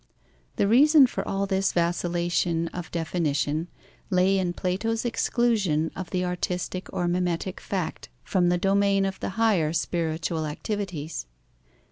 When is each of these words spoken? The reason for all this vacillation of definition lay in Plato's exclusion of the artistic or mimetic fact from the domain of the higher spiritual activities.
The 0.55 0.67
reason 0.67 1.05
for 1.05 1.23
all 1.27 1.45
this 1.45 1.73
vacillation 1.73 2.69
of 2.69 2.89
definition 2.89 3.67
lay 4.09 4.39
in 4.39 4.53
Plato's 4.53 5.05
exclusion 5.05 5.91
of 5.95 6.09
the 6.09 6.25
artistic 6.25 6.91
or 6.91 7.07
mimetic 7.07 7.59
fact 7.61 8.09
from 8.23 8.49
the 8.49 8.57
domain 8.57 9.05
of 9.05 9.19
the 9.19 9.29
higher 9.37 9.71
spiritual 9.73 10.47
activities. 10.47 11.27